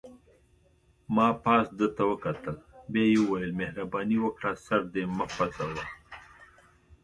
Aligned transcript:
ما 1.15 1.27
پاس 1.43 1.65
ده 1.77 1.87
ته 1.95 2.03
وکتل، 2.11 2.55
بیا 2.91 3.05
یې 3.11 3.19
وویل: 3.21 3.51
مهرباني 3.61 4.17
وکړه 4.21 4.51
سر 4.65 4.81
دې 4.93 5.03
مه 5.17 5.25
خوځوه. 5.33 5.85